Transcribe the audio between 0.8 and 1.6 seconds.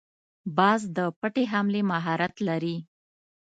د پټې